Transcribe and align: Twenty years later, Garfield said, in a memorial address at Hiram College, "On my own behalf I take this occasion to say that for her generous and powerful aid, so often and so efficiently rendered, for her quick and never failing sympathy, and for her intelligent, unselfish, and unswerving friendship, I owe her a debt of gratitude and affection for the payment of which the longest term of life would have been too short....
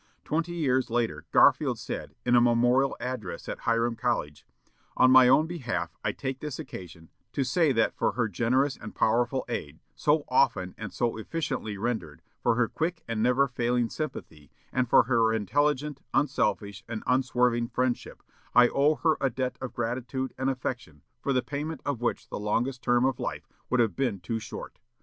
Twenty 0.23 0.53
years 0.53 0.89
later, 0.89 1.27
Garfield 1.29 1.77
said, 1.77 2.15
in 2.25 2.35
a 2.35 2.41
memorial 2.41 2.97
address 2.99 3.47
at 3.47 3.59
Hiram 3.59 3.95
College, 3.95 4.47
"On 4.97 5.11
my 5.11 5.27
own 5.27 5.45
behalf 5.45 5.95
I 6.03 6.11
take 6.11 6.39
this 6.39 6.57
occasion 6.57 7.09
to 7.33 7.43
say 7.43 7.71
that 7.73 7.93
for 7.93 8.13
her 8.13 8.27
generous 8.27 8.75
and 8.75 8.95
powerful 8.95 9.45
aid, 9.47 9.77
so 9.93 10.23
often 10.27 10.73
and 10.75 10.91
so 10.91 11.17
efficiently 11.17 11.77
rendered, 11.77 12.23
for 12.41 12.55
her 12.55 12.67
quick 12.67 13.03
and 13.07 13.21
never 13.21 13.47
failing 13.47 13.91
sympathy, 13.91 14.49
and 14.73 14.89
for 14.89 15.03
her 15.03 15.31
intelligent, 15.31 15.99
unselfish, 16.15 16.83
and 16.87 17.03
unswerving 17.05 17.67
friendship, 17.67 18.23
I 18.55 18.69
owe 18.69 18.95
her 18.95 19.17
a 19.21 19.29
debt 19.29 19.59
of 19.61 19.73
gratitude 19.75 20.33
and 20.35 20.49
affection 20.49 21.03
for 21.21 21.31
the 21.31 21.43
payment 21.43 21.81
of 21.85 22.01
which 22.01 22.27
the 22.29 22.39
longest 22.39 22.81
term 22.81 23.05
of 23.05 23.19
life 23.19 23.47
would 23.69 23.79
have 23.79 23.95
been 23.95 24.19
too 24.19 24.39
short.... 24.39 24.79